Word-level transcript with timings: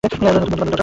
নতুন 0.03 0.19
বন্ধু-বান্ধব 0.25 0.61
জুটাও। 0.67 0.77